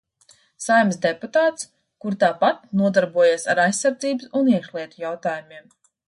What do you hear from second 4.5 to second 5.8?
iekšlietu jautājumiem.